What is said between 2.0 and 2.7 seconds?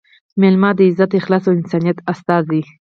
استازی